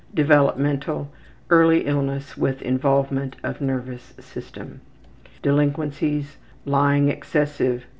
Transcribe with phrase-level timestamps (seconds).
[0.15, 1.11] Developmental:
[1.51, 4.81] Early illness with involvement of nervous system.
[5.43, 7.85] Delinquencies: Lying excessive.